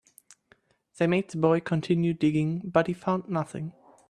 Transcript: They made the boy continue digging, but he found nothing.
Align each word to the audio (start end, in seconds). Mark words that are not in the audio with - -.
They 0.97 1.05
made 1.05 1.29
the 1.29 1.37
boy 1.37 1.59
continue 1.59 2.15
digging, 2.15 2.61
but 2.65 2.87
he 2.87 2.93
found 2.93 3.29
nothing. 3.29 3.73